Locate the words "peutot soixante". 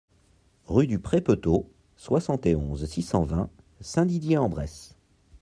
1.21-2.47